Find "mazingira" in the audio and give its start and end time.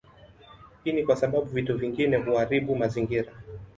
2.75-3.33